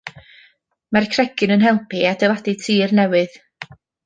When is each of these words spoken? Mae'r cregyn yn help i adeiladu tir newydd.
Mae'r 0.95 1.05
cregyn 1.15 1.53
yn 1.57 1.65
help 1.67 1.93
i 1.99 2.01
adeiladu 2.13 2.57
tir 2.65 2.97
newydd. 3.03 3.39